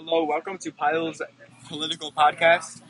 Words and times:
Hello, 0.00 0.22
welcome 0.22 0.56
to 0.58 0.70
Pyle's 0.70 1.20
political 1.66 2.12
podcast. 2.12 2.82